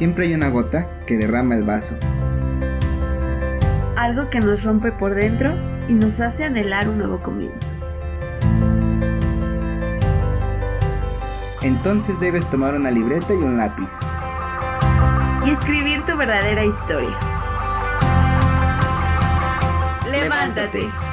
[0.00, 1.94] siempre hay una gota que derrama el vaso.
[3.96, 5.52] Algo que nos rompe por dentro
[5.88, 7.74] y nos hace anhelar un nuevo comienzo.
[11.60, 13.90] Entonces debes tomar una libreta y un lápiz.
[15.44, 17.18] Y escribir tu verdadera historia.
[20.10, 21.09] Levántate.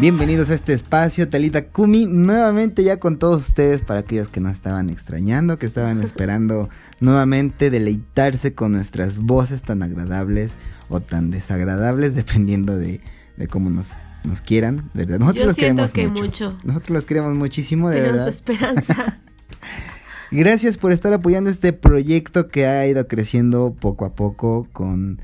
[0.00, 4.52] Bienvenidos a este espacio, Talita Kumi, nuevamente ya con todos ustedes, para aquellos que nos
[4.52, 10.56] estaban extrañando, que estaban esperando nuevamente deleitarse con nuestras voces tan agradables
[10.88, 13.02] o tan desagradables, dependiendo de,
[13.50, 13.92] cómo nos,
[14.24, 15.18] nos quieran, ¿verdad?
[15.18, 16.58] Nosotros los queremos que mucho.
[16.64, 18.30] Nosotros los queremos muchísimo, de Tenemos verdad.
[18.30, 19.18] esperanza.
[20.30, 25.20] Gracias por estar apoyando este proyecto que ha ido creciendo poco a poco con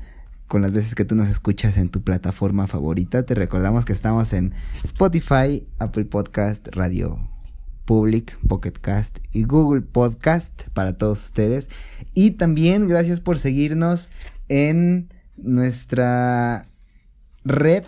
[0.47, 3.23] con las veces que tú nos escuchas en tu plataforma favorita.
[3.23, 4.53] Te recordamos que estamos en
[4.83, 7.17] Spotify, Apple Podcast, Radio
[7.85, 11.69] Public, Pocket Cast y Google Podcast para todos ustedes.
[12.13, 14.11] Y también gracias por seguirnos
[14.47, 16.65] en nuestra
[17.43, 17.83] red.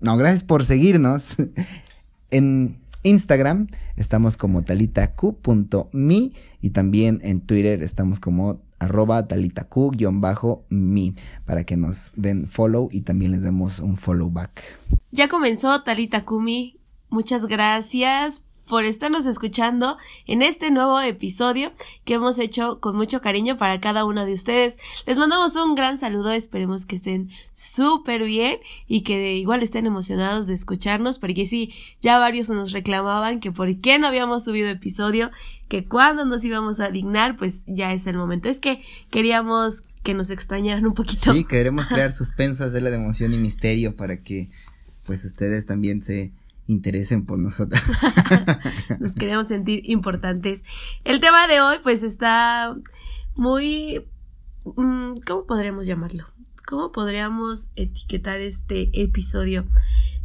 [0.00, 1.34] No, gracias por seguirnos
[2.30, 3.68] en Instagram.
[3.96, 12.46] Estamos como talitacu.me y también en Twitter estamos como arroba talitaku-mi para que nos den
[12.46, 14.62] follow y también les demos un follow back.
[15.10, 16.80] Ya comenzó Talitakumi.
[17.10, 21.72] Muchas gracias por estarnos escuchando en este nuevo episodio
[22.04, 24.78] que hemos hecho con mucho cariño para cada uno de ustedes.
[25.06, 30.46] Les mandamos un gran saludo, esperemos que estén súper bien y que igual estén emocionados
[30.46, 35.30] de escucharnos, porque sí, ya varios nos reclamaban que por qué no habíamos subido episodio,
[35.68, 38.48] que cuando nos íbamos a dignar, pues ya es el momento.
[38.48, 41.32] Es que queríamos que nos extrañaran un poquito.
[41.32, 44.48] Sí, queremos crear suspenso, hacerle de emoción y misterio para que
[45.04, 46.32] pues ustedes también se
[46.68, 47.80] interesen por nosotros.
[49.00, 50.64] Nos queremos sentir importantes.
[51.02, 52.76] El tema de hoy pues está
[53.34, 54.06] muy...
[54.76, 56.26] Mm, ¿Cómo podríamos llamarlo?
[56.66, 59.66] ¿Cómo podríamos etiquetar este episodio?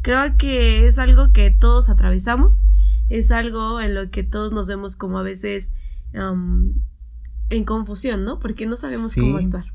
[0.01, 2.67] Creo que es algo que todos atravesamos,
[3.09, 5.73] es algo en lo que todos nos vemos como a veces
[6.11, 8.39] en confusión, ¿no?
[8.39, 9.65] Porque no sabemos cómo actuar.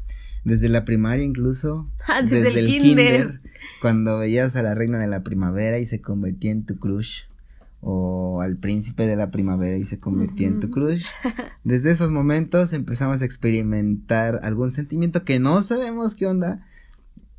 [0.49, 1.91] Desde la primaria incluso.
[2.07, 3.41] Ah, desde, el, kinder
[3.83, 7.25] cuando veías a la reina de la primavera y se convertía en tu crush
[7.81, 11.05] o al príncipe de la primavera y se convertía en tu crush.
[11.65, 16.67] Desde esos momentos empezamos a experimentar algún sentimiento que no sabemos qué onda,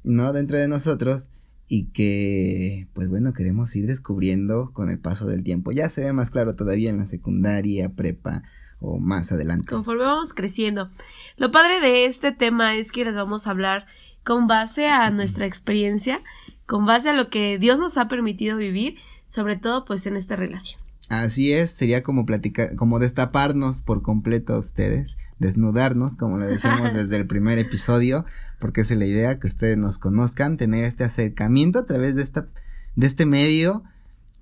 [0.03, 0.31] ¿no?
[0.31, 1.30] Dentro de nosotros
[1.68, 5.72] y que, pues bueno, queremos ir descubriendo con el paso del tiempo.
[5.72, 8.44] Ya se ve más claro todavía en la secundaria, prepa
[8.79, 9.69] o más adelante.
[9.69, 10.90] Conforme vamos creciendo.
[11.38, 13.85] Lo padre de este tema es que les vamos a hablar
[14.23, 16.22] con base a nuestra experiencia,
[16.66, 18.97] con base a lo que Dios nos ha permitido vivir,
[19.28, 20.81] sobre todo pues en esta relación.
[21.09, 26.94] Así es, sería como platicar, como destaparnos por completo a ustedes, desnudarnos, como lo decíamos
[26.94, 28.25] desde el primer episodio,
[28.59, 32.47] porque es la idea que ustedes nos conozcan, tener este acercamiento a través de esta,
[32.96, 33.84] de este medio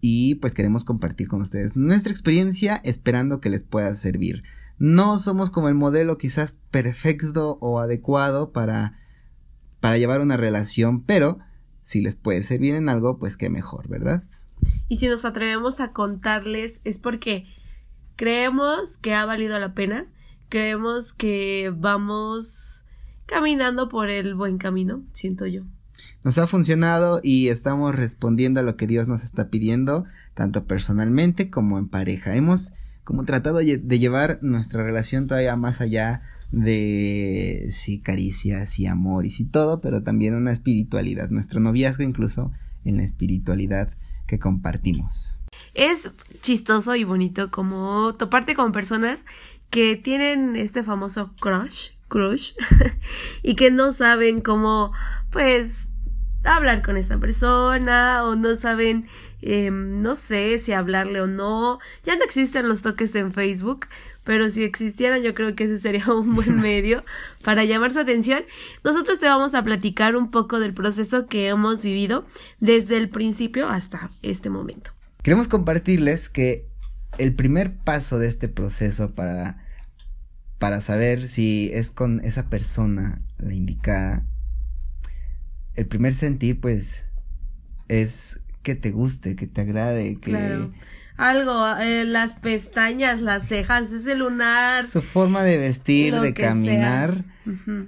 [0.10, 4.44] y pues queremos compartir con ustedes nuestra experiencia esperando que les pueda servir.
[4.78, 8.98] No somos como el modelo quizás perfecto o adecuado para
[9.82, 11.40] para llevar una relación, pero
[11.82, 14.24] si les puede servir en algo, pues qué mejor, ¿verdad?
[14.88, 17.46] Y si nos atrevemos a contarles es porque
[18.16, 20.08] creemos que ha valido la pena,
[20.48, 22.86] creemos que vamos
[23.26, 25.64] caminando por el buen camino, siento yo.
[26.24, 31.50] Nos ha funcionado y estamos respondiendo a lo que Dios nos está pidiendo, tanto personalmente
[31.50, 32.36] como en pareja.
[32.36, 36.22] Hemos como tratado de llevar nuestra relación todavía más allá
[36.52, 42.52] de sí caricias y amor y sí todo, pero también una espiritualidad, nuestro noviazgo incluso
[42.84, 43.90] en la espiritualidad
[44.28, 45.40] que compartimos.
[45.74, 46.12] Es
[46.42, 49.26] chistoso y bonito como toparte con personas
[49.70, 52.54] que tienen este famoso crush, crush,
[53.44, 54.92] y que no saben cómo,
[55.32, 55.90] pues,
[56.44, 59.08] hablar con esta persona o no saben,
[59.42, 61.80] em, no sé si hablarle o no.
[62.04, 63.88] Ya no existen los toques en Facebook,
[64.24, 67.04] pero si existieran yo creo que ese sería un buen medio
[67.44, 68.44] para llamar su atención.
[68.84, 72.26] Nosotros te vamos a platicar un poco del proceso que hemos vivido
[72.60, 74.92] desde el principio hasta este momento.
[75.24, 76.68] Queremos compartirles que
[77.18, 79.64] el primer paso de este proceso para
[80.60, 84.26] para saber si es con esa persona la indicada
[85.78, 87.06] el primer sentir, pues,
[87.88, 90.36] es que te guste, que te agrade, que...
[91.16, 94.84] algo, eh, las pestañas, las cejas, ese lunar.
[94.84, 97.24] Su forma de vestir, de caminar,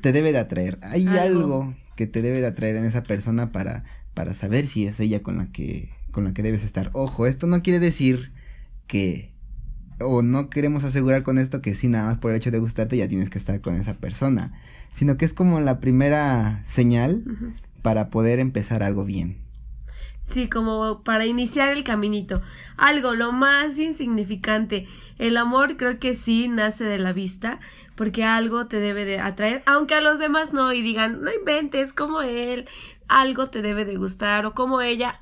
[0.01, 0.80] te debe de atraer.
[0.83, 1.75] Hay algo.
[1.95, 3.83] que te debe de atraer en esa persona para,
[4.13, 6.91] para saber si es ella con la que, con la que debes estar.
[6.94, 8.31] Ojo, esto no quiere decir
[8.88, 9.33] que,
[10.00, 12.95] o no queremos asegurar con esto que sí, nada más por el hecho de gustarte
[12.95, 14.53] ya tienes que estar con esa persona,
[14.94, 17.24] sino que es como la primera señal
[17.81, 19.50] para poder empezar algo bien.
[20.22, 22.42] Sí, como para iniciar el caminito.
[22.76, 24.88] Algo, lo más insignificante.
[25.18, 27.60] El amor creo que sí nace de la vista,
[27.96, 31.94] porque algo te debe de atraer, aunque a los demás no, y digan, no inventes
[31.94, 32.68] como él,
[33.08, 35.22] algo te debe de gustar, o como ella,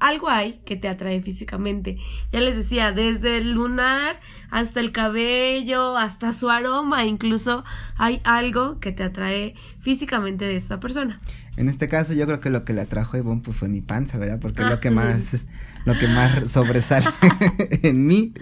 [0.00, 1.98] algo hay que te atrae físicamente.
[2.32, 4.20] Ya les decía, desde el lunar
[4.50, 7.64] hasta el cabello, hasta su aroma, incluso
[7.96, 11.20] hay algo que te atrae físicamente de esta persona.
[11.58, 13.80] En este caso yo creo que lo que le atrajo a Ivonne pues fue mi
[13.80, 14.38] panza, ¿verdad?
[14.38, 15.44] Porque es lo que más,
[15.84, 17.08] lo que más sobresale
[17.82, 18.32] en mí.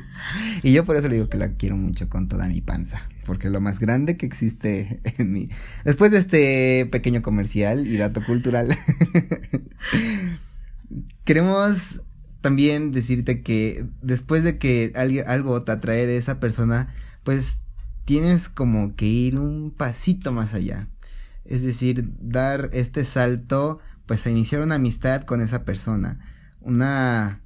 [0.63, 3.01] Y yo por eso le digo que la quiero mucho con toda mi panza.
[3.25, 5.49] Porque es lo más grande que existe en mí.
[5.87, 8.77] Después de este pequeño comercial y dato cultural,
[11.25, 12.03] queremos
[12.43, 14.93] también decirte que después de que
[15.27, 17.63] algo te atrae de esa persona, pues
[18.05, 20.91] tienes como que ir un pasito más allá
[21.49, 26.21] es decir, dar este salto, pues a iniciar una amistad con esa persona,
[26.61, 27.43] una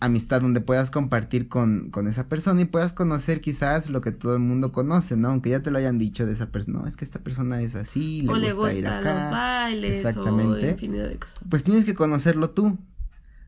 [0.00, 4.34] amistad donde puedas compartir con, con esa persona y puedas conocer quizás lo que todo
[4.34, 5.28] el mundo conoce, ¿no?
[5.28, 7.74] Aunque ya te lo hayan dicho de esa persona, no, es que esta persona es
[7.74, 9.24] así, le, gusta, ir acá.
[9.24, 10.74] Los bailes, exactamente.
[10.74, 11.48] de cosas.
[11.50, 12.78] Pues tienes que conocerlo tú,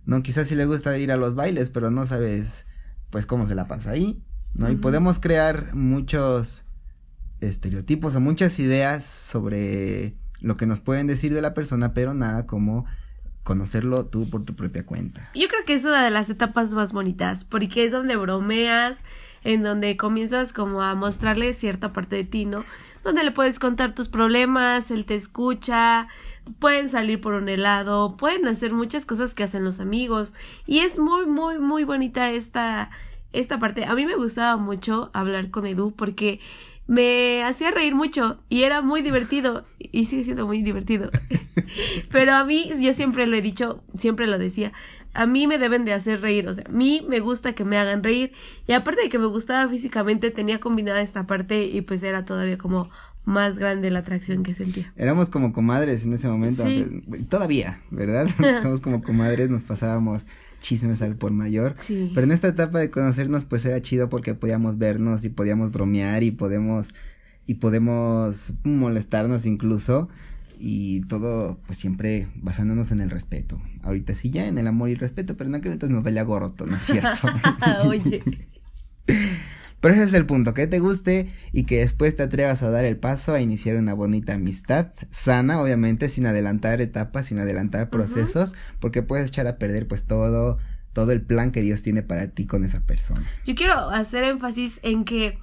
[0.04, 0.22] ¿no?
[0.22, 2.66] Quizás sí le gusta ir a los bailes, pero no sabes,
[3.10, 4.22] pues, cómo se la pasa ahí,
[4.54, 4.70] ¿no?
[4.70, 6.66] Y podemos crear muchos
[7.48, 12.46] estereotipos o muchas ideas sobre lo que nos pueden decir de la persona, pero nada
[12.46, 12.84] como
[13.42, 15.30] conocerlo tú por tu propia cuenta.
[15.34, 19.04] Yo creo que es una de las etapas más bonitas, porque es donde bromeas,
[19.42, 22.64] en donde comienzas como a mostrarle cierta parte de ti, ¿no?
[23.02, 26.06] Donde le puedes contar tus problemas, él te escucha,
[26.60, 30.34] pueden salir por un helado, pueden hacer muchas cosas que hacen los amigos,
[30.66, 32.90] y es muy, muy, muy bonita esta,
[33.32, 33.84] esta parte.
[33.84, 36.38] A mí me gustaba mucho hablar con Edu porque
[36.86, 41.10] me hacía reír mucho y era muy divertido y sigue siendo muy divertido.
[42.10, 44.72] Pero a mí, yo siempre lo he dicho, siempre lo decía,
[45.14, 47.78] a mí me deben de hacer reír, o sea, a mí me gusta que me
[47.78, 48.32] hagan reír
[48.66, 52.58] y aparte de que me gustaba físicamente, tenía combinada esta parte y pues era todavía
[52.58, 52.90] como
[53.24, 54.92] más grande la atracción que sentía.
[54.96, 56.64] Éramos como comadres en ese momento,
[57.28, 58.28] todavía, ¿verdad?
[58.62, 60.26] Somos como comadres, nos pasábamos
[60.60, 61.74] chismes al por mayor.
[61.76, 62.10] Sí.
[62.14, 66.22] Pero en esta etapa de conocernos, pues era chido porque podíamos vernos y podíamos bromear
[66.22, 66.94] y podemos,
[67.46, 70.08] y podemos molestarnos incluso.
[70.64, 73.60] Y todo, pues siempre basándonos en el respeto.
[73.82, 76.22] Ahorita sí ya en el amor y el respeto, pero en aquel entonces nos valía
[76.22, 77.28] gorro, ¿no es cierto?
[77.84, 78.22] Oye.
[79.82, 82.84] Pero ese es el punto, que te guste y que después te atrevas a dar
[82.84, 88.54] el paso a iniciar una bonita amistad, sana, obviamente, sin adelantar etapas, sin adelantar procesos,
[88.78, 90.58] porque puedes echar a perder pues todo,
[90.92, 93.28] todo el plan que Dios tiene para ti con esa persona.
[93.44, 95.40] Yo quiero hacer énfasis en que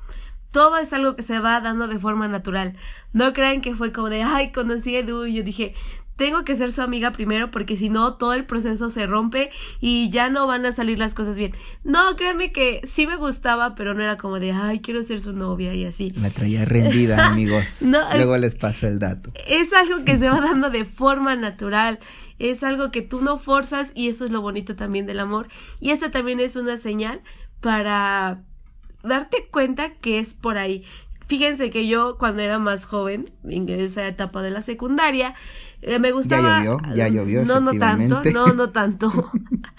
[0.51, 2.77] todo es algo que se va dando de forma natural.
[3.11, 5.75] No crean que fue como de, ay, conocí a Edu y yo dije,
[6.19, 10.09] tengo que ser su amiga primero porque si no todo el proceso se rompe y
[10.09, 11.53] ya no van a salir las cosas bien.
[11.85, 15.31] No, créanme que sí me gustaba, pero no era como de, ay, quiero ser su
[15.31, 16.11] novia y así.
[16.17, 17.83] La traía rendida, amigos.
[17.83, 19.31] Luego les paso el dato.
[19.47, 21.99] Es algo que se va dando de forma natural.
[22.37, 25.47] Es algo que tú no forzas y eso es lo bonito también del amor.
[25.79, 27.21] Y esta también es una señal
[27.61, 28.43] para
[29.03, 30.83] darte cuenta que es por ahí.
[31.29, 35.35] Fíjense que yo cuando era más joven, en esa etapa de la secundaria,
[35.81, 36.59] eh, me gustaba.
[36.59, 37.45] Ya llovió, ya llovió.
[37.45, 39.31] No, no tanto, no, no tanto.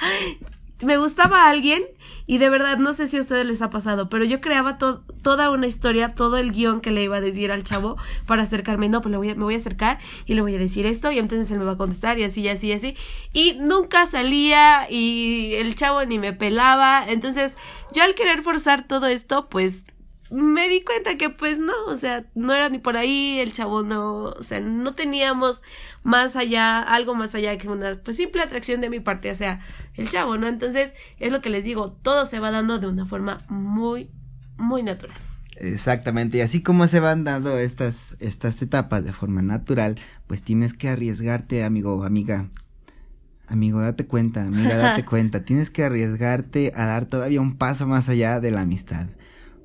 [0.84, 1.82] me gustaba alguien
[2.26, 5.50] y de verdad no sé si a ustedes les ha pasado, pero yo creaba toda
[5.50, 8.88] una historia, todo el guion que le iba a decir al chavo para acercarme.
[8.88, 11.10] No, pues le voy a, me voy a acercar y le voy a decir esto
[11.10, 12.96] y entonces él me va a contestar y así, y así, y así.
[13.32, 17.04] Y nunca salía y el chavo ni me pelaba.
[17.06, 17.58] Entonces
[17.92, 19.84] yo al querer forzar todo esto, pues
[20.30, 23.82] me di cuenta que pues no, o sea, no era ni por ahí, el chavo
[23.82, 25.62] no, o sea, no teníamos
[26.02, 29.60] más allá, algo más allá que una pues simple atracción de mi parte hacia
[29.94, 30.46] el chavo, ¿no?
[30.46, 34.10] Entonces, es lo que les digo, todo se va dando de una forma muy,
[34.56, 35.16] muy natural.
[35.56, 39.96] Exactamente, y así como se van dando estas, estas etapas de forma natural,
[40.26, 42.48] pues tienes que arriesgarte, amigo o amiga.
[43.46, 48.08] Amigo, date cuenta, amiga, date cuenta, tienes que arriesgarte a dar todavía un paso más
[48.08, 49.08] allá de la amistad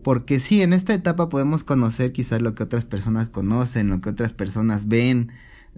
[0.06, 4.12] porque sí, en esta etapa podemos conocer quizás lo que otras personas conocen, lo que
[4.12, 5.32] otras personas ven,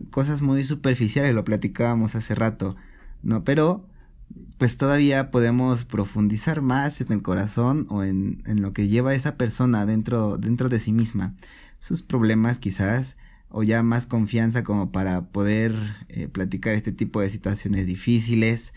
[0.09, 2.75] cosas muy superficiales, lo platicábamos hace rato,
[3.23, 3.45] ¿no?
[3.45, 3.87] Pero
[4.57, 9.37] pues todavía podemos profundizar más en el corazón o en, en lo que lleva esa
[9.37, 11.33] persona dentro, dentro de sí misma.
[11.79, 13.15] Sus problemas quizás,
[13.47, 15.73] o ya más confianza como para poder
[16.09, 18.73] eh, platicar este tipo de situaciones difíciles,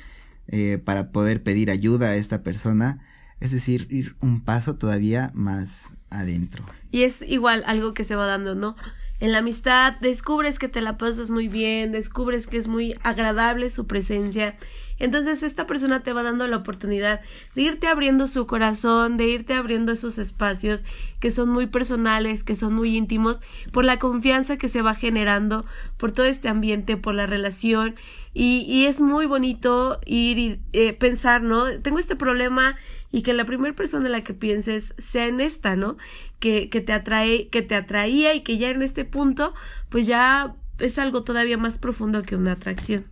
[0.46, 3.00] eh, para poder pedir ayuda a esta persona,
[3.40, 6.64] es decir, ir un paso todavía más adentro.
[6.90, 8.76] Y es igual algo que se va dando, ¿no?
[9.20, 13.68] En la amistad descubres que te la pasas muy bien, descubres que es muy agradable
[13.70, 14.56] su presencia.
[15.00, 17.22] Entonces esta persona te va dando la oportunidad
[17.54, 20.84] de irte abriendo su corazón, de irte abriendo esos espacios
[21.18, 23.40] que son muy personales, que son muy íntimos,
[23.72, 25.64] por la confianza que se va generando,
[25.96, 27.96] por todo este ambiente, por la relación.
[28.32, 31.64] Y, es muy bonito ir y eh, pensar, ¿no?
[31.80, 32.76] Tengo este problema
[33.10, 35.96] y que la primera persona en la que pienses sea en esta, ¿no?
[36.38, 39.52] Que, que te atrae, que te atraía y que ya en este punto,
[39.88, 43.04] pues ya es algo todavía más profundo que una atracción.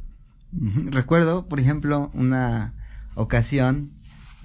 [0.52, 2.74] Recuerdo, por ejemplo, una
[3.14, 3.90] ocasión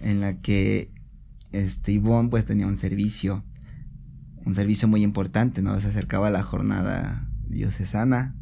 [0.02, 0.92] en la que
[1.52, 3.44] este Ivonne pues tenía un servicio,
[4.46, 5.80] un servicio muy importante, ¿no?
[5.80, 8.36] Se acercaba la jornada diocesana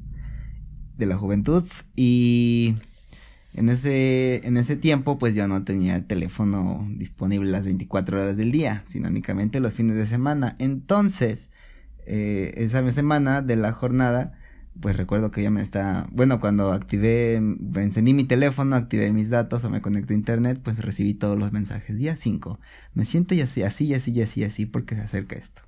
[0.98, 1.64] de la juventud
[1.96, 2.76] y
[3.54, 8.38] en ese, en ese tiempo, pues yo no tenía el teléfono disponible las 24 horas
[8.38, 10.56] del día, sino únicamente los fines de semana.
[10.58, 11.50] Entonces,
[12.06, 14.40] eh, esa semana de la jornada,
[14.82, 19.64] pues recuerdo que ya me está, bueno, cuando activé, encendí mi teléfono, activé mis datos
[19.64, 21.98] o me conecté a internet, pues recibí todos los mensajes.
[21.98, 22.60] Día 5,
[22.94, 25.62] me siento y así, así, así, así, así, porque se acerca esto.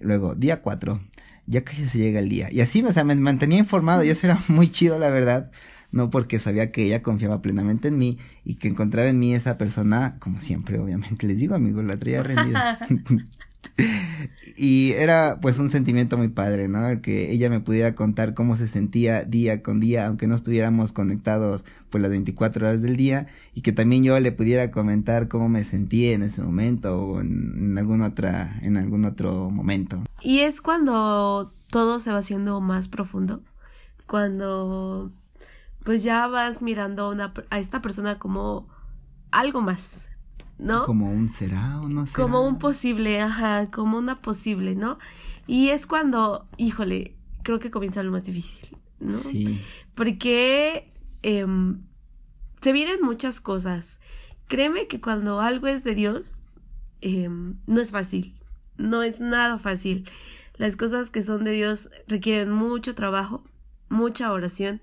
[0.00, 1.00] Luego, día 4,
[1.46, 2.48] ya casi se llega el día.
[2.52, 5.50] Y así, o sea, me mantenía informado y eso era muy chido, la verdad
[5.94, 9.56] no porque sabía que ella confiaba plenamente en mí y que encontraba en mí esa
[9.58, 12.80] persona, como siempre, obviamente les digo, amigo, la traía rendida.
[14.56, 16.86] y era pues un sentimiento muy padre, ¿no?
[16.86, 20.92] El que ella me pudiera contar cómo se sentía día con día, aunque no estuviéramos
[20.92, 25.48] conectados pues las 24 horas del día, y que también yo le pudiera comentar cómo
[25.48, 30.02] me sentía en ese momento o en, en algún otra, en algún otro momento.
[30.20, 33.42] Y es cuando todo se va haciendo más profundo,
[34.06, 35.12] cuando
[35.84, 38.68] pues ya vas mirando una, a esta persona como
[39.30, 40.10] algo más,
[40.58, 40.84] ¿no?
[40.86, 42.22] Como un será o no será.
[42.22, 44.98] Como un posible, ajá, como una posible, ¿no?
[45.46, 49.12] Y es cuando, híjole, creo que comienza lo más difícil, ¿no?
[49.12, 49.60] Sí.
[49.94, 50.84] Porque
[51.22, 51.82] em,
[52.60, 54.00] se vienen muchas cosas.
[54.48, 56.42] Créeme que cuando algo es de Dios,
[57.00, 58.34] em, no es fácil,
[58.76, 60.08] no es nada fácil.
[60.56, 63.44] Las cosas que son de Dios requieren mucho trabajo,
[63.88, 64.80] mucha oración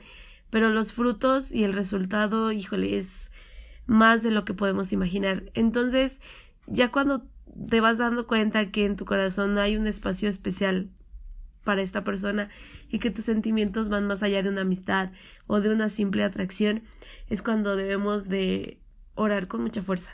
[0.51, 3.31] pero los frutos y el resultado, híjole, es
[3.85, 5.51] más de lo que podemos imaginar.
[5.53, 6.21] Entonces,
[6.67, 7.27] ya cuando
[7.67, 10.89] te vas dando cuenta que en tu corazón hay un espacio especial
[11.63, 12.49] para esta persona
[12.89, 15.11] y que tus sentimientos van más allá de una amistad
[15.47, 16.83] o de una simple atracción,
[17.29, 18.81] es cuando debemos de
[19.15, 20.13] orar con mucha fuerza.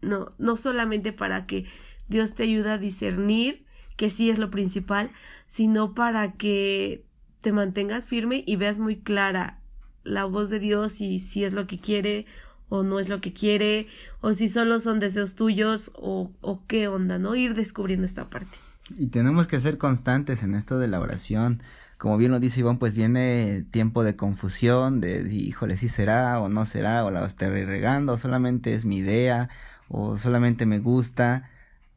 [0.00, 1.66] No, no solamente para que
[2.08, 3.66] Dios te ayude a discernir,
[3.96, 5.10] que sí es lo principal,
[5.46, 7.04] sino para que
[7.40, 9.60] te mantengas firme y veas muy clara
[10.02, 12.26] la voz de Dios y si es lo que quiere
[12.70, 13.88] o no es lo que quiere,
[14.22, 17.34] o si solo son deseos tuyos, o, o qué onda, ¿no?
[17.34, 18.56] Ir descubriendo esta parte.
[18.96, 21.62] Y tenemos que ser constantes en esto de la oración.
[21.98, 26.48] Como bien lo dice Iván, pues viene tiempo de confusión, de híjole, si será o
[26.48, 29.50] no será, o la estoy regando, o solamente es mi idea,
[29.88, 31.50] o solamente me gusta,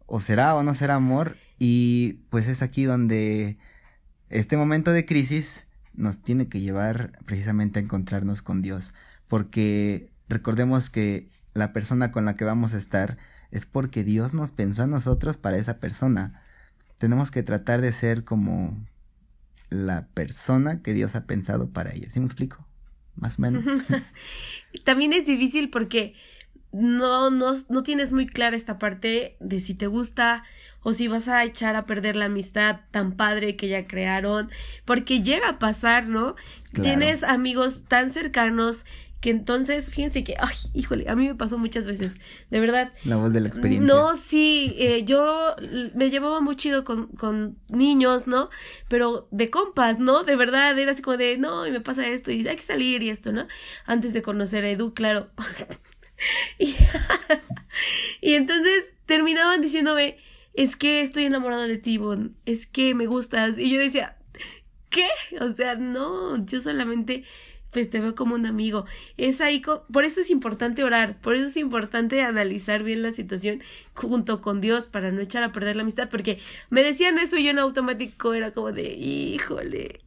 [0.06, 1.38] o será o no será amor.
[1.58, 3.58] Y pues es aquí donde
[4.30, 8.94] este momento de crisis nos tiene que llevar precisamente a encontrarnos con Dios,
[9.28, 13.18] porque recordemos que la persona con la que vamos a estar
[13.52, 16.42] es porque Dios nos pensó a nosotros para esa persona.
[16.98, 18.84] Tenemos que tratar de ser como
[19.70, 22.10] la persona que Dios ha pensado para ella.
[22.10, 22.68] ¿Sí me explico?
[23.16, 23.64] Más o menos.
[24.84, 26.16] También es difícil porque
[26.72, 30.44] no, no, no tienes muy clara esta parte de si te gusta
[30.82, 34.50] o si vas a echar a perder la amistad tan padre que ya crearon,
[34.84, 36.36] porque llega a pasar, ¿no?
[36.74, 38.86] Tienes amigos tan cercanos
[39.24, 42.92] que entonces, fíjense que, ay, híjole, a mí me pasó muchas veces, de verdad.
[43.06, 43.88] La voz de la experiencia.
[43.88, 45.56] No, sí, eh, yo
[45.96, 48.50] me llevaba muy chido con, con niños, ¿no?
[48.90, 50.26] Pero de compas, ¿no?
[50.26, 53.02] De verdad, era así como de, no, y me pasa esto, y hay que salir
[53.02, 53.48] y esto, ¿no?
[53.86, 55.32] Antes de conocer a Edu, claro.
[56.60, 56.76] y,
[58.22, 60.18] y entonces terminaban diciéndome,
[60.54, 63.58] es que estoy enamorada de ti, Bon, es que me gustas.
[63.58, 64.18] Y yo decía,
[64.90, 65.08] ¿qué?
[65.40, 67.24] O sea, no, yo solamente
[67.74, 68.86] pues te veo como un amigo.
[69.18, 69.62] Es ahí,
[69.92, 73.62] por eso es importante orar, por eso es importante analizar bien la situación
[73.94, 76.38] junto con Dios para no echar a perder la amistad, porque
[76.70, 80.00] me decían eso y yo en automático era como de, híjole,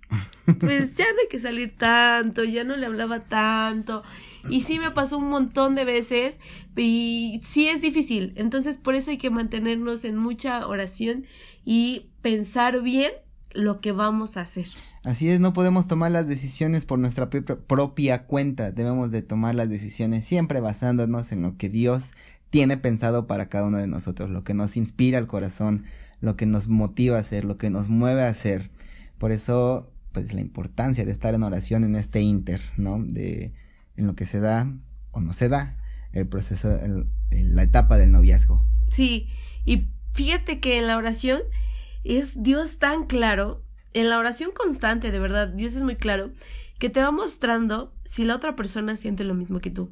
[0.61, 4.03] pues ya no hay que salir tanto, ya no le hablaba tanto.
[4.49, 6.39] Y sí me pasó un montón de veces
[6.77, 8.33] y sí es difícil.
[8.37, 11.27] Entonces por eso hay que mantenernos en mucha oración
[11.65, 13.11] y pensar bien
[13.53, 14.69] lo que vamos a hacer.
[15.07, 19.69] Así es, no podemos tomar las decisiones por nuestra propia cuenta, debemos de tomar las
[19.69, 22.15] decisiones siempre basándonos en lo que Dios
[22.51, 25.85] tiene pensado para cada uno de nosotros, lo que nos inspira al corazón,
[26.21, 28.73] lo que nos motiva a hacer, lo que nos mueve a hacer.
[29.17, 33.01] Por eso, pues la importancia de estar en oración en este inter, ¿no?
[33.01, 33.55] De
[33.95, 34.75] en lo que se da
[35.13, 35.79] o no se da
[36.11, 36.81] el proceso,
[37.31, 38.67] la etapa del noviazgo.
[38.91, 39.29] Sí,
[39.65, 41.43] y fíjate que en la oración
[42.03, 43.63] es Dios tan claro,
[43.97, 46.31] en la oración constante, de verdad, Dios es muy claro,
[46.79, 49.91] que te va mostrando si la otra persona siente lo mismo que tú.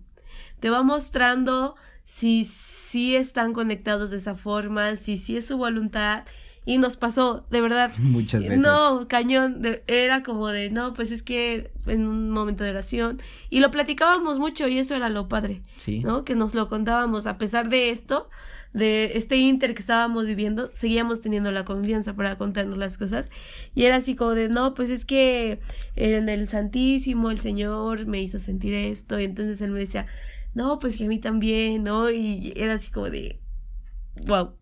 [0.60, 6.24] Te va mostrando si sí están conectados de esa forma, si sí es su voluntad.
[6.66, 7.92] Y nos pasó, de verdad.
[7.98, 8.58] Muchas veces.
[8.58, 9.60] No, cañón.
[9.86, 13.20] era como de, no, pues es que en un momento de oración.
[13.50, 15.62] Y lo platicábamos mucho y eso era lo padre.
[15.76, 16.00] Sí.
[16.00, 16.24] ¿No?
[16.24, 17.26] Que nos lo contábamos.
[17.26, 18.30] A pesar de esto,
[18.72, 23.30] de este inter que estábamos viviendo, seguíamos teniendo la confianza para contarnos las cosas.
[23.74, 25.60] Y era así como de, no, pues es que
[25.96, 29.20] en el Santísimo el Señor me hizo sentir esto.
[29.20, 30.06] Y entonces él me decía,
[30.54, 32.10] no, pues que a mí también, ¿no?
[32.10, 33.40] Y era así como de,
[34.26, 34.54] wow.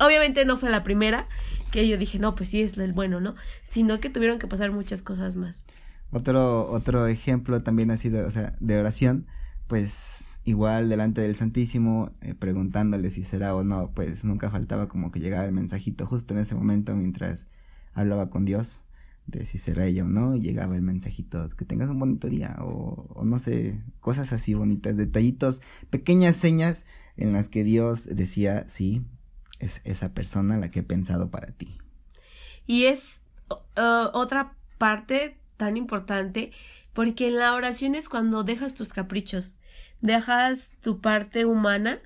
[0.00, 1.28] Obviamente no fue la primera
[1.70, 3.34] que yo dije, no, pues sí es el bueno, ¿no?
[3.64, 5.66] Sino que tuvieron que pasar muchas cosas más.
[6.10, 9.26] Otro, otro ejemplo también ha sido, o sea, de oración,
[9.66, 15.10] pues igual delante del Santísimo, eh, preguntándole si será o no, pues nunca faltaba como
[15.10, 17.48] que llegaba el mensajito justo en ese momento mientras
[17.92, 18.82] hablaba con Dios
[19.28, 22.56] de si será ella o no, y llegaba el mensajito, que tengas un bonito día,
[22.60, 26.86] o, no sé, cosas así bonitas, detallitos, pequeñas señas
[27.16, 29.04] en las que Dios decía, sí,
[29.58, 31.78] es esa persona la que he pensado para ti.
[32.66, 33.20] Y es
[33.76, 36.52] otra parte tan importante,
[36.92, 39.58] porque en la oración es cuando dejas tus caprichos,
[40.00, 41.98] dejas tu parte humana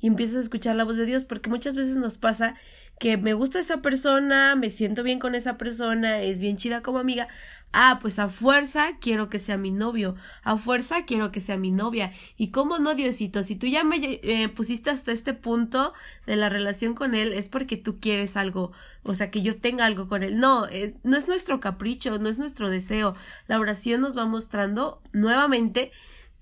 [0.00, 2.54] y empiezas a escuchar la voz de Dios, porque muchas veces nos pasa
[3.00, 6.98] que me gusta esa persona, me siento bien con esa persona, es bien chida como
[6.98, 7.28] amiga.
[7.72, 11.70] Ah, pues a fuerza quiero que sea mi novio, a fuerza quiero que sea mi
[11.70, 12.12] novia.
[12.36, 15.94] Y cómo no, Diosito, si tú ya me eh, pusiste hasta este punto
[16.26, 19.86] de la relación con él, es porque tú quieres algo, o sea, que yo tenga
[19.86, 20.38] algo con él.
[20.38, 23.14] No, es, no es nuestro capricho, no es nuestro deseo.
[23.46, 25.90] La oración nos va mostrando nuevamente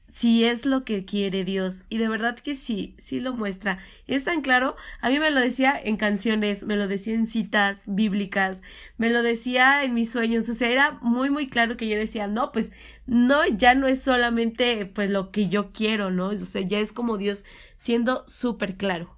[0.09, 1.85] si es lo que quiere Dios.
[1.89, 3.79] Y de verdad que sí, sí lo muestra.
[4.07, 4.77] Es tan claro.
[5.01, 8.63] A mí me lo decía en canciones, me lo decía en citas bíblicas,
[8.97, 10.49] me lo decía en mis sueños.
[10.49, 12.73] O sea, era muy, muy claro que yo decía, no, pues
[13.07, 16.29] no, ya no es solamente pues lo que yo quiero, ¿no?
[16.29, 17.45] O sea, ya es como Dios
[17.77, 19.17] siendo súper claro.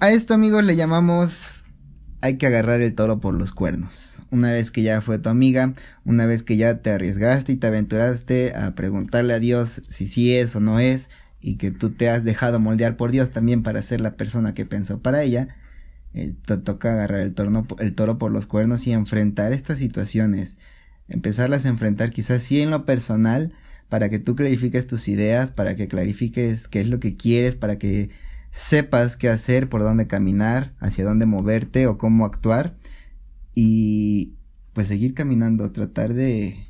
[0.00, 1.64] A esto, amigos, le llamamos
[2.20, 4.20] hay que agarrar el toro por los cuernos.
[4.30, 7.66] Una vez que ya fue tu amiga, una vez que ya te arriesgaste y te
[7.66, 12.10] aventuraste a preguntarle a Dios si sí es o no es, y que tú te
[12.10, 15.56] has dejado moldear por Dios también para ser la persona que pensó para ella,
[16.14, 17.34] eh, te toca agarrar el,
[17.78, 20.56] el toro por los cuernos y enfrentar estas situaciones.
[21.06, 23.52] Empezarlas a enfrentar quizás sí en lo personal,
[23.88, 27.78] para que tú clarifiques tus ideas, para que clarifiques qué es lo que quieres, para
[27.78, 28.10] que
[28.50, 32.76] sepas qué hacer, por dónde caminar, hacia dónde moverte o cómo actuar
[33.54, 34.34] y
[34.72, 36.68] pues seguir caminando, tratar de,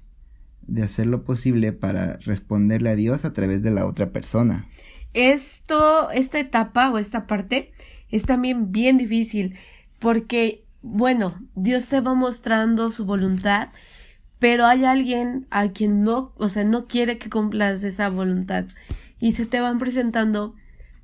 [0.67, 4.67] de hacer lo posible para responderle a Dios a través de la otra persona.
[5.15, 7.73] Esto, esta etapa o esta parte
[8.11, 9.57] es también bien difícil
[9.99, 13.69] porque, bueno, Dios te va mostrando su voluntad,
[14.39, 18.67] pero hay alguien a quien no, o sea, no quiere que cumplas esa voluntad
[19.19, 20.55] y se te van presentando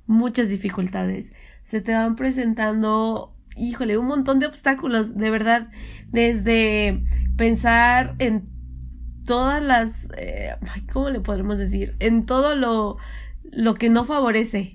[0.07, 1.33] muchas dificultades.
[1.63, 5.69] Se te van presentando, híjole, un montón de obstáculos, de verdad,
[6.11, 7.03] desde
[7.37, 8.45] pensar en
[9.25, 10.55] todas las, eh,
[10.91, 11.95] ¿cómo le podremos decir?
[11.99, 12.97] En todo lo,
[13.43, 14.73] lo que no favorece,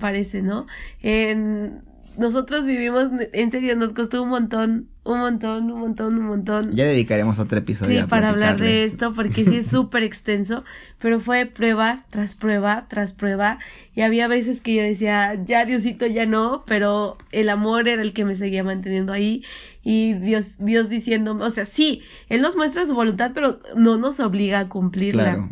[0.00, 0.66] parece, ¿no?
[1.00, 1.84] En
[2.18, 6.72] nosotros vivimos, en serio, nos costó un montón, un montón, un montón, un montón.
[6.72, 8.02] Ya dedicaremos otro episodio.
[8.02, 10.64] Sí, para hablar de esto, porque sí es súper extenso,
[10.98, 13.58] pero fue prueba tras prueba tras prueba,
[13.94, 18.12] y había veces que yo decía, ya Diosito, ya no, pero el amor era el
[18.12, 19.44] que me seguía manteniendo ahí,
[19.82, 24.20] y Dios, Dios diciendo, o sea, sí, Él nos muestra su voluntad, pero no nos
[24.20, 25.50] obliga a cumplirla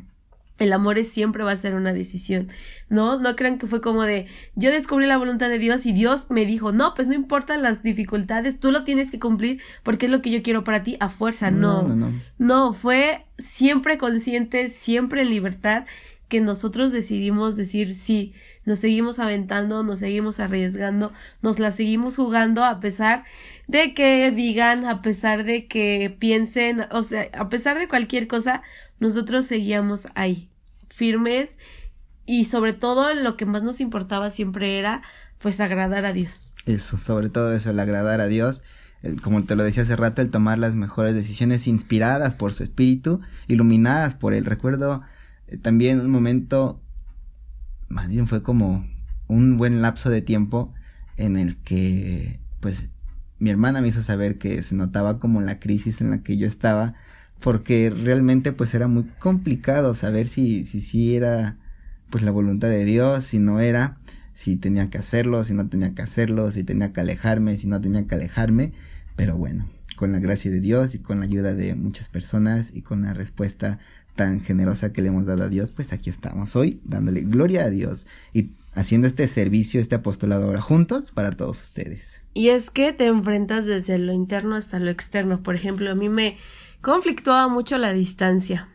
[0.62, 2.48] el amor es, siempre va a ser una decisión,
[2.88, 3.18] ¿no?
[3.18, 6.46] No crean que fue como de, yo descubrí la voluntad de Dios y Dios me
[6.46, 10.22] dijo, no, pues no importan las dificultades, tú lo tienes que cumplir porque es lo
[10.22, 11.82] que yo quiero para ti a fuerza, no.
[11.82, 12.72] No, no, no.
[12.72, 15.84] fue siempre consciente, siempre en libertad
[16.32, 18.32] que nosotros decidimos decir sí,
[18.64, 23.24] nos seguimos aventando, nos seguimos arriesgando, nos la seguimos jugando a pesar
[23.68, 28.62] de que digan, a pesar de que piensen, o sea, a pesar de cualquier cosa,
[28.98, 30.48] nosotros seguíamos ahí,
[30.92, 31.58] firmes
[32.26, 35.02] y sobre todo lo que más nos importaba siempre era
[35.38, 36.52] pues agradar a Dios.
[36.66, 38.62] Eso, sobre todo eso, el agradar a Dios,
[39.02, 42.62] el, como te lo decía hace rato, el tomar las mejores decisiones inspiradas por su
[42.62, 44.44] espíritu, iluminadas por él.
[44.44, 45.02] Recuerdo
[45.48, 46.80] eh, también un momento,
[47.88, 48.86] más bien fue como
[49.26, 50.72] un buen lapso de tiempo
[51.16, 52.90] en el que pues
[53.38, 56.46] mi hermana me hizo saber que se notaba como la crisis en la que yo
[56.46, 56.94] estaba
[57.42, 61.56] porque realmente pues era muy complicado saber si si si era
[62.10, 63.96] pues la voluntad de Dios, si no era,
[64.34, 67.80] si tenía que hacerlo, si no tenía que hacerlo, si tenía que alejarme, si no
[67.80, 68.72] tenía que alejarme,
[69.16, 72.82] pero bueno, con la gracia de Dios y con la ayuda de muchas personas y
[72.82, 73.78] con la respuesta
[74.14, 77.70] tan generosa que le hemos dado a Dios, pues aquí estamos hoy dándole gloria a
[77.70, 82.22] Dios y haciendo este servicio, este apostolado ahora juntos para todos ustedes.
[82.34, 85.42] Y es que te enfrentas desde lo interno hasta lo externo.
[85.42, 86.36] Por ejemplo, a mí me
[86.82, 88.68] conflictuaba mucho la distancia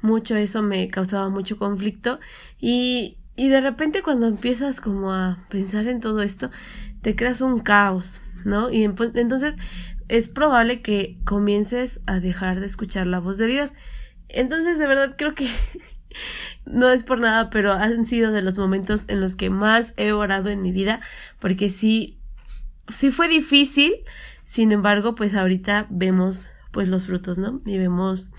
[0.00, 2.20] mucho, eso me causaba mucho conflicto
[2.58, 6.50] y, y de repente cuando empiezas como a pensar en todo esto,
[7.02, 8.70] te creas un caos, ¿no?
[8.70, 9.56] Y entonces
[10.08, 13.74] es probable que comiences a dejar de escuchar la voz de Dios.
[14.28, 15.48] Entonces, de verdad, creo que
[16.64, 20.12] no es por nada, pero han sido de los momentos en los que más he
[20.12, 21.00] orado en mi vida,
[21.38, 22.18] porque sí,
[22.88, 23.94] sí fue difícil,
[24.44, 27.60] sin embargo, pues ahorita vemos pues los frutos, ¿no?
[27.64, 28.32] Y vemos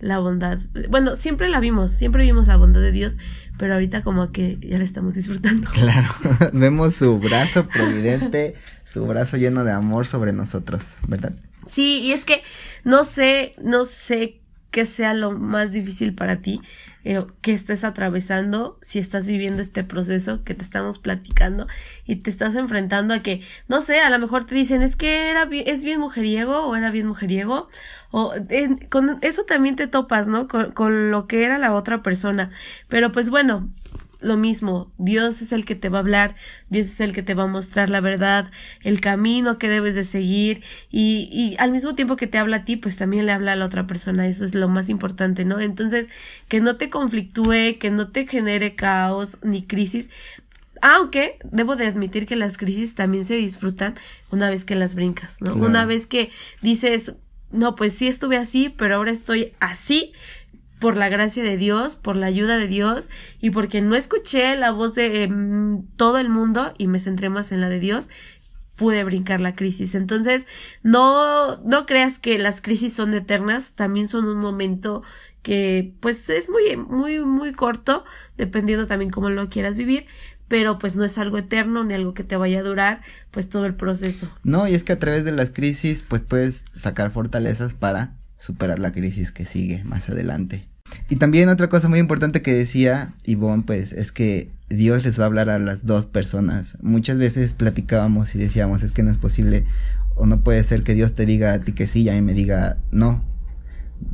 [0.00, 0.58] la bondad.
[0.90, 3.16] Bueno, siempre la vimos, siempre vimos la bondad de Dios,
[3.58, 5.68] pero ahorita como que ya la estamos disfrutando.
[5.72, 6.08] Claro,
[6.52, 11.32] vemos su brazo providente, su brazo lleno de amor sobre nosotros, ¿verdad?
[11.66, 12.42] Sí, y es que
[12.84, 14.40] no sé, no sé
[14.74, 16.60] qué sea lo más difícil para ti
[17.04, 21.68] eh, que estés atravesando, si estás viviendo este proceso que te estamos platicando
[22.04, 25.30] y te estás enfrentando a que, no sé, a lo mejor te dicen es que
[25.30, 27.68] era es bien mujeriego o era bien mujeriego
[28.10, 28.32] o
[28.90, 30.48] con eso también te topas, ¿no?
[30.48, 32.50] Con lo que era la otra persona.
[32.88, 33.70] Pero pues bueno,
[34.24, 36.34] lo mismo, Dios es el que te va a hablar,
[36.70, 38.50] Dios es el que te va a mostrar la verdad,
[38.82, 42.64] el camino que debes de seguir y, y al mismo tiempo que te habla a
[42.64, 45.60] ti, pues también le habla a la otra persona, eso es lo más importante, ¿no?
[45.60, 46.10] Entonces,
[46.48, 50.10] que no te conflictúe, que no te genere caos ni crisis,
[50.82, 53.94] aunque debo de admitir que las crisis también se disfrutan
[54.30, 55.54] una vez que las brincas, ¿no?
[55.54, 57.16] Una vez que dices,
[57.52, 60.12] no, pues sí estuve así, pero ahora estoy así
[60.84, 63.08] por la gracia de Dios, por la ayuda de Dios
[63.40, 67.52] y porque no escuché la voz de em, todo el mundo y me centré más
[67.52, 68.10] en la de Dios,
[68.76, 69.94] pude brincar la crisis.
[69.94, 70.46] Entonces,
[70.82, 75.02] no, no creas que las crisis son eternas, también son un momento
[75.40, 78.04] que pues es muy, muy, muy corto,
[78.36, 80.04] dependiendo también cómo lo quieras vivir,
[80.48, 83.64] pero pues no es algo eterno ni algo que te vaya a durar pues todo
[83.64, 84.30] el proceso.
[84.42, 88.80] No, y es que a través de las crisis pues puedes sacar fortalezas para superar
[88.80, 90.73] la crisis que sigue más adelante.
[91.08, 95.24] Y también otra cosa muy importante que decía Ivonne pues es que Dios les va
[95.24, 96.78] a hablar a las dos personas.
[96.82, 99.64] Muchas veces platicábamos y decíamos es que no es posible
[100.14, 102.22] o no puede ser que Dios te diga a ti que sí y a mí
[102.22, 103.22] me diga no.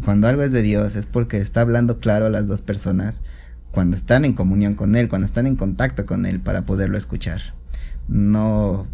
[0.05, 3.23] Cuando algo es de Dios es porque está hablando claro a las dos personas
[3.71, 7.41] cuando están en comunión con Él, cuando están en contacto con Él para poderlo escuchar.
[8.09, 8.87] No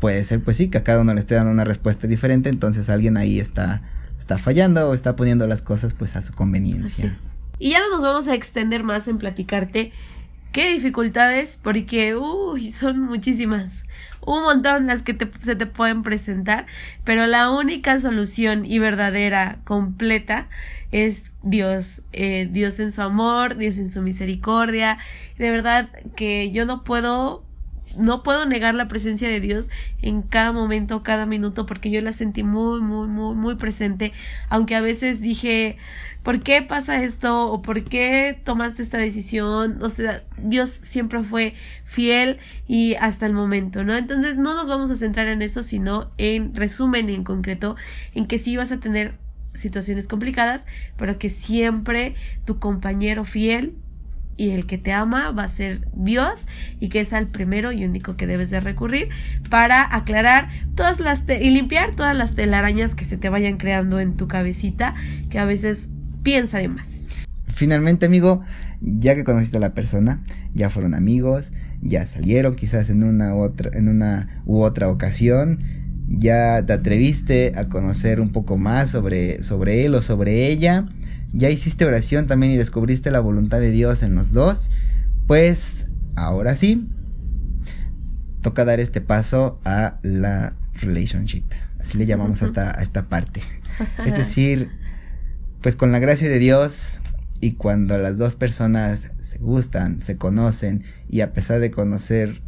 [0.00, 2.88] puede ser, pues sí, que a cada uno le esté dando una respuesta diferente, entonces
[2.88, 3.82] alguien ahí está,
[4.22, 7.12] está fallando o está poniendo las cosas pues a su conveniencia.
[7.58, 9.92] Y ya no nos vamos a extender más en platicarte
[10.52, 13.84] qué dificultades, porque uy, son muchísimas,
[14.24, 16.66] un montón las que se te pueden presentar,
[17.04, 20.48] pero la única solución y verdadera, completa,
[20.92, 24.98] es Dios, eh, Dios en su amor, Dios en su misericordia.
[25.36, 27.42] De verdad que yo no puedo
[27.96, 32.12] no puedo negar la presencia de Dios en cada momento, cada minuto, porque yo la
[32.12, 34.12] sentí muy, muy, muy, muy presente,
[34.48, 35.76] aunque a veces dije,
[36.22, 37.48] ¿por qué pasa esto?
[37.48, 39.82] ¿O por qué tomaste esta decisión?
[39.82, 43.96] O sea, Dios siempre fue fiel y hasta el momento, ¿no?
[43.96, 47.76] Entonces no nos vamos a centrar en eso, sino en resumen en concreto,
[48.14, 49.18] en que sí vas a tener
[49.54, 53.76] situaciones complicadas, pero que siempre tu compañero fiel
[54.36, 56.48] y el que te ama va a ser Dios
[56.80, 59.08] y que es al primero y único que debes de recurrir
[59.50, 64.16] para aclarar todas las y limpiar todas las telarañas que se te vayan creando en
[64.16, 64.94] tu cabecita
[65.30, 65.90] que a veces
[66.22, 67.08] piensa de más.
[67.46, 68.42] Finalmente, amigo,
[68.80, 70.22] ya que conociste a la persona,
[70.54, 75.58] ya fueron amigos, ya salieron quizás en una otra en una u otra ocasión,
[76.08, 80.86] ya te atreviste a conocer un poco más sobre sobre él o sobre ella
[81.32, 84.70] ya hiciste oración también y descubriste la voluntad de Dios en los dos,
[85.26, 86.88] pues ahora sí,
[88.42, 91.44] toca dar este paso a la relationship.
[91.80, 93.40] Así le llamamos a esta, a esta parte.
[94.04, 94.70] Es decir,
[95.62, 97.00] pues con la gracia de Dios
[97.40, 102.40] Y cuando las dos personas se gustan, se conocen y a pesar de conocer,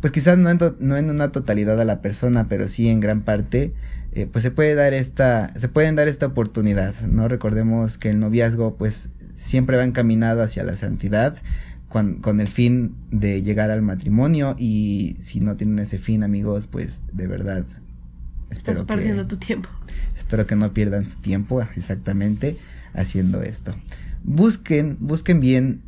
[0.00, 3.22] pues quizás no en, no en una totalidad a la persona, pero sí en gran
[3.22, 3.72] parte,
[4.14, 7.26] eh, pues se puede dar esta, se pueden dar esta oportunidad, ¿no?
[7.26, 11.36] Recordemos que el noviazgo pues siempre va encaminado hacia la santidad
[11.88, 16.68] con, con, el fin de llegar al matrimonio y si no tienen ese fin amigos
[16.68, 17.64] pues de verdad
[18.50, 19.68] espero Estás perdiendo tu tiempo.
[20.16, 22.56] Espero que no pierdan su tiempo exactamente
[22.92, 23.74] haciendo esto.
[24.22, 25.82] Busquen, busquen bien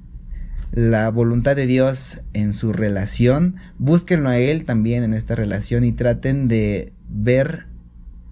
[0.72, 5.92] la voluntad de Dios en su relación, búsquenlo a Él también en esta relación y
[5.92, 7.66] traten de ver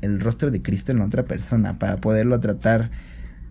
[0.04, 2.90] el rostro de Cristo en la otra persona para poderlo tratar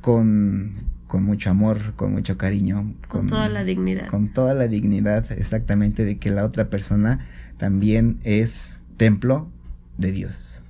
[0.01, 0.75] con,
[1.07, 2.95] con mucho amor, con mucho cariño.
[3.07, 4.07] Con, toda la dignidad.
[4.07, 7.19] Con toda la dignidad exactamente de que la otra persona
[7.57, 9.49] también es templo
[9.97, 10.63] de Dios.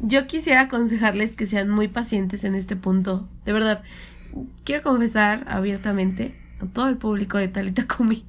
[0.00, 3.28] Yo quisiera aconsejarles que sean muy pacientes en este punto.
[3.44, 3.82] De verdad,
[4.64, 8.24] quiero confesar abiertamente a todo el público de Talita Kumi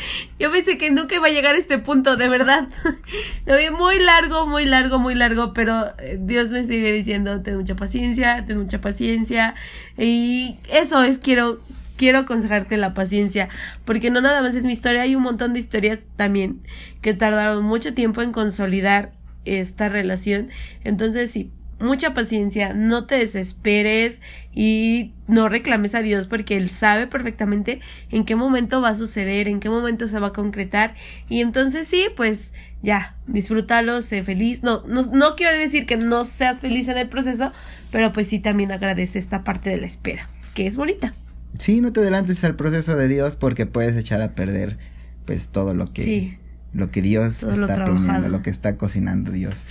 [0.38, 2.68] yo pensé que nunca iba a llegar a este punto, de verdad.
[3.46, 7.56] Lo vi muy largo, muy largo, muy largo, pero eh, Dios me sigue diciendo, ten
[7.56, 9.54] mucha paciencia, ten mucha paciencia.
[9.96, 11.58] Y eso es, quiero,
[11.96, 13.48] quiero aconsejarte la paciencia,
[13.84, 16.62] porque no nada más es mi historia, hay un montón de historias también
[17.00, 19.12] que tardaron mucho tiempo en consolidar
[19.44, 20.50] esta relación.
[20.84, 24.22] Entonces, sí, mucha paciencia, no te desesperes
[24.54, 29.48] y no reclames a Dios porque Él sabe perfectamente en qué momento va a suceder,
[29.48, 30.94] en qué momento se va a concretar
[31.28, 34.62] y entonces sí, pues ya, disfrútalo, sé feliz.
[34.62, 37.52] No, no, no quiero decir que no seas feliz en el proceso,
[37.90, 41.14] pero pues sí también agradece esta parte de la espera, que es bonita.
[41.58, 44.78] Sí, no te adelantes al proceso de Dios porque puedes echar a perder
[45.24, 46.38] pues todo lo que...
[46.76, 49.64] Lo que Dios está planeando, lo que está cocinando Dios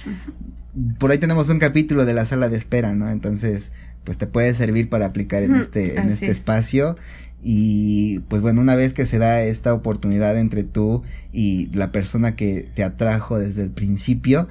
[0.97, 3.09] por ahí tenemos un capítulo de la sala de espera, ¿no?
[3.09, 3.71] Entonces,
[4.03, 6.95] pues te puede servir para aplicar en este, en este espacio.
[7.41, 12.35] Y pues bueno, una vez que se da esta oportunidad entre tú y la persona
[12.35, 14.47] que te atrajo desde el principio,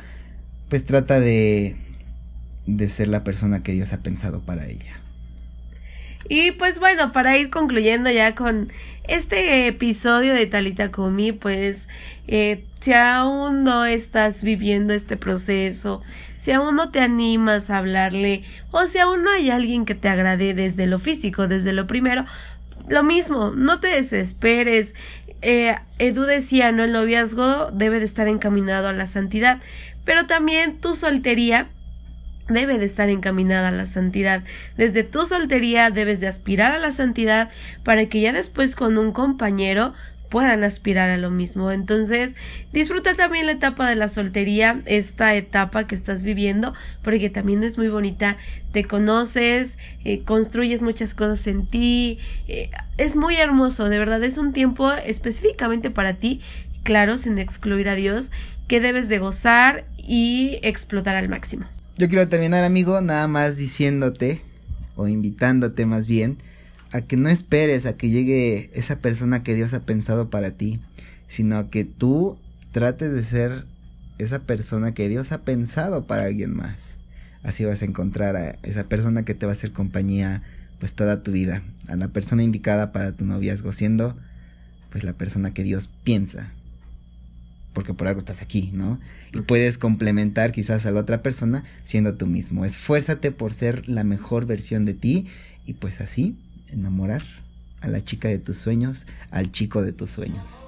[0.68, 1.76] pues trata de,
[2.66, 5.03] de ser la persona que Dios ha pensado para ella.
[6.28, 8.72] Y pues bueno, para ir concluyendo ya con
[9.06, 11.88] este episodio de Talita Kumi, pues
[12.26, 16.02] eh, si aún no estás viviendo este proceso,
[16.36, 20.08] si aún no te animas a hablarle, o si aún no hay alguien que te
[20.08, 22.24] agrade desde lo físico, desde lo primero,
[22.88, 24.94] lo mismo, no te desesperes.
[25.42, 26.84] Eh, Edu decía, ¿no?
[26.84, 29.60] El noviazgo debe de estar encaminado a la santidad,
[30.04, 31.68] pero también tu soltería
[32.48, 34.42] debe de estar encaminada a la santidad.
[34.76, 37.50] Desde tu soltería debes de aspirar a la santidad
[37.82, 39.94] para que ya después con un compañero
[40.34, 41.70] puedan aspirar a lo mismo.
[41.70, 42.34] Entonces,
[42.72, 47.78] disfruta también la etapa de la soltería, esta etapa que estás viviendo, porque también es
[47.78, 48.36] muy bonita.
[48.72, 52.18] Te conoces, eh, construyes muchas cosas en ti.
[52.48, 56.40] Eh, es muy hermoso, de verdad, es un tiempo específicamente para ti,
[56.82, 58.32] claro, sin excluir a Dios,
[58.66, 61.66] que debes de gozar y explotar al máximo.
[61.96, 64.40] Yo quiero terminar, amigo, nada más diciéndote,
[64.96, 66.36] o invitándote más bien,
[66.90, 70.80] a que no esperes a que llegue esa persona que Dios ha pensado para ti,
[71.28, 72.36] sino a que tú
[72.72, 73.66] trates de ser
[74.18, 76.98] esa persona que Dios ha pensado para alguien más.
[77.44, 80.42] Así vas a encontrar a esa persona que te va a hacer compañía
[80.80, 84.16] pues toda tu vida, a la persona indicada para tu noviazgo, siendo
[84.90, 86.52] pues la persona que Dios piensa
[87.74, 88.98] porque por algo estás aquí, ¿no?
[89.34, 92.64] Y puedes complementar quizás a la otra persona siendo tú mismo.
[92.64, 95.26] Esfuérzate por ser la mejor versión de ti
[95.66, 96.38] y pues así
[96.72, 97.22] enamorar
[97.80, 100.66] a la chica de tus sueños, al chico de tus sueños.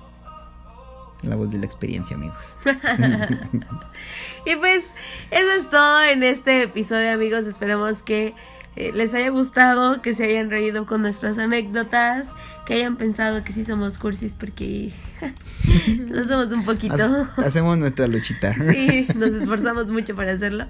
[1.23, 2.59] La voz de la experiencia, amigos.
[4.47, 4.92] y pues
[5.31, 7.47] eso es todo en este episodio, amigos.
[7.47, 8.35] Esperemos que
[8.76, 12.34] eh, les haya gustado, que se hayan reído con nuestras anécdotas,
[12.66, 14.92] que hayan pensado que sí somos cursis porque
[16.08, 17.26] lo somos un poquito.
[17.38, 18.54] Hacemos nuestra luchita.
[18.66, 20.66] Sí, nos esforzamos mucho para hacerlo.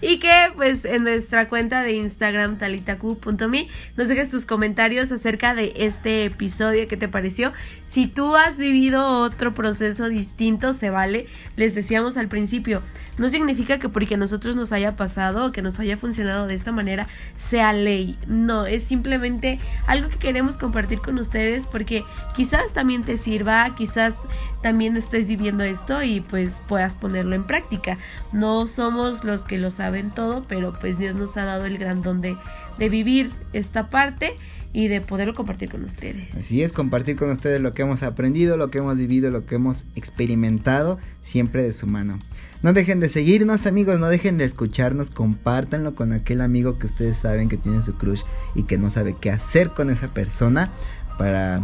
[0.00, 5.72] Y que pues en nuestra cuenta de Instagram talitaku.me nos dejes tus comentarios acerca de
[5.76, 7.52] este episodio, qué te pareció.
[7.84, 11.26] Si tú has vivido otro proceso distinto, se vale.
[11.56, 12.82] Les decíamos al principio,
[13.18, 16.72] no significa que porque nosotros nos haya pasado o que nos haya funcionado de esta
[16.72, 17.06] manera,
[17.50, 18.16] sea ley.
[18.28, 19.58] No, es simplemente
[19.88, 24.18] algo que queremos compartir con ustedes porque quizás también te sirva, quizás
[24.62, 27.98] también estés viviendo esto y pues puedas ponerlo en práctica.
[28.32, 32.02] No somos los que lo saben todo, pero pues Dios nos ha dado el gran
[32.02, 32.36] don de,
[32.78, 34.36] de vivir esta parte
[34.72, 36.34] y de poderlo compartir con ustedes.
[36.34, 39.56] Así es, compartir con ustedes lo que hemos aprendido, lo que hemos vivido, lo que
[39.56, 42.18] hemos experimentado, siempre de su mano.
[42.62, 47.16] No dejen de seguirnos amigos, no dejen de escucharnos, compártanlo con aquel amigo que ustedes
[47.16, 48.22] saben que tiene su crush
[48.54, 50.70] y que no sabe qué hacer con esa persona
[51.18, 51.62] para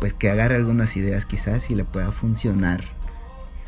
[0.00, 2.82] pues que agarre algunas ideas quizás y le pueda funcionar.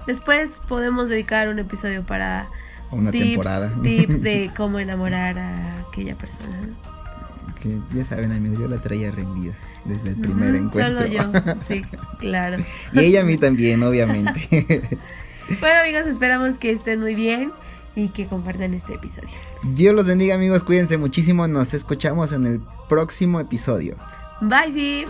[0.08, 2.50] Después podemos dedicar un episodio para
[2.90, 3.72] una temporada.
[3.82, 6.76] Tips de cómo enamorar a aquella persona.
[7.60, 9.54] Que ya saben amigos, yo la traía rendida
[9.84, 10.82] desde el primer encuentro.
[10.82, 11.20] Solo yo,
[11.60, 11.84] sí,
[12.18, 12.58] claro.
[12.92, 14.40] y ella a mí también, obviamente.
[15.60, 17.52] bueno amigos, esperamos que estén muy bien
[17.94, 19.28] y que compartan este episodio.
[19.74, 23.96] Dios los bendiga amigos, cuídense muchísimo, nos escuchamos en el próximo episodio.
[24.40, 25.06] Bye.